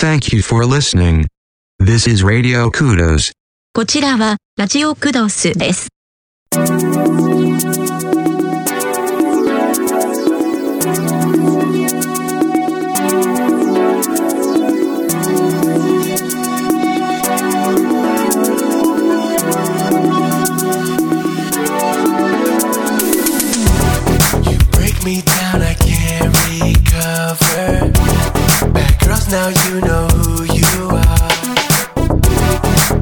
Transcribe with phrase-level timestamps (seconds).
[0.00, 1.26] Thank you for listening.
[1.78, 3.32] This is Radio Kudos.
[3.74, 5.88] こちらはラジオクドスです。
[24.48, 27.99] You break me down, I can't recover.
[29.04, 31.30] Girls, now you know who you are.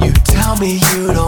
[0.04, 1.27] You tell me you don't.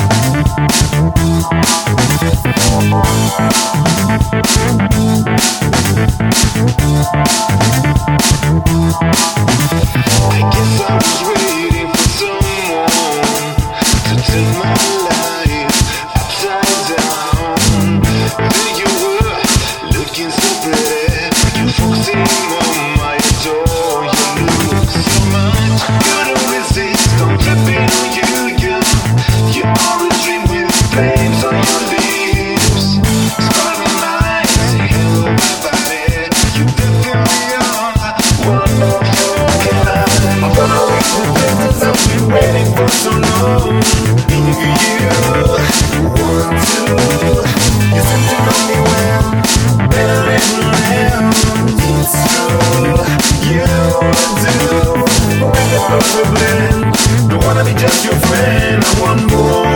[57.53, 58.83] wanna be just your friend.
[58.83, 59.75] I want more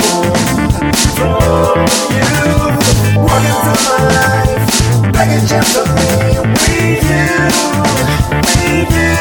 [1.17, 1.83] from
[2.15, 2.31] you.
[3.19, 6.09] Walking through my life, begging just for me.
[6.39, 7.35] with you.
[8.55, 9.11] we do.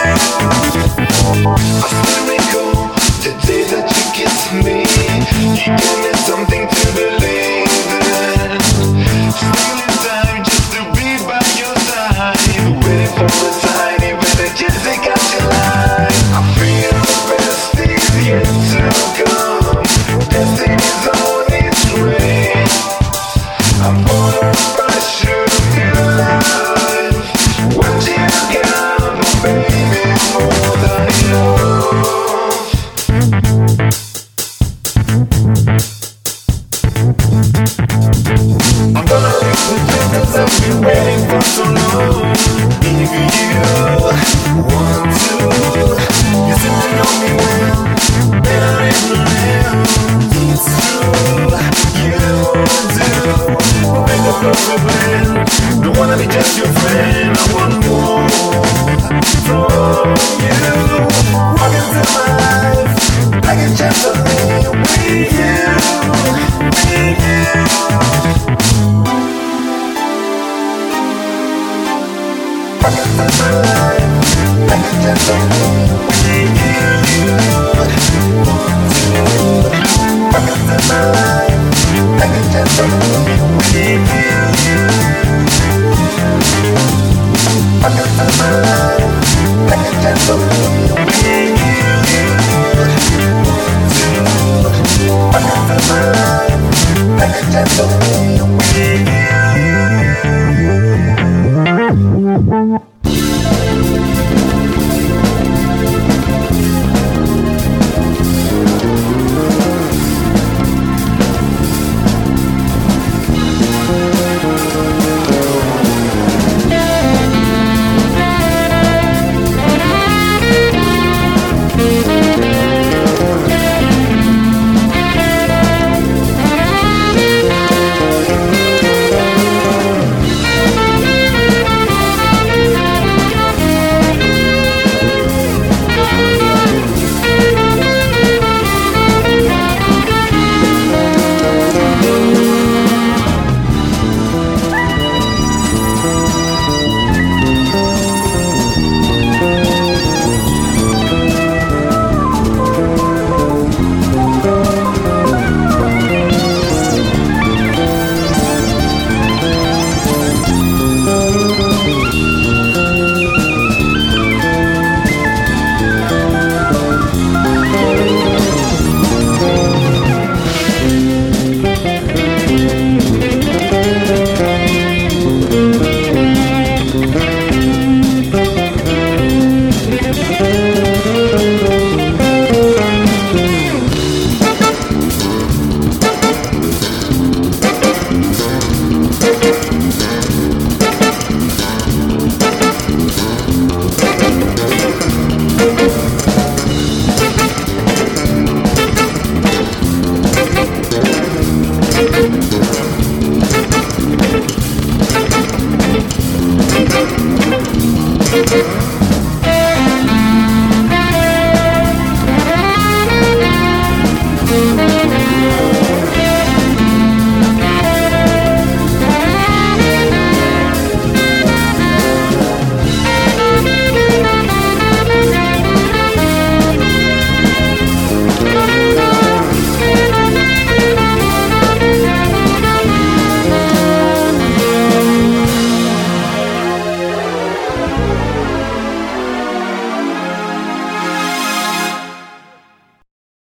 [1.83, 2.95] I still recall
[3.25, 4.79] the day that you kissed me.
[5.43, 7.44] You gave me something to believe.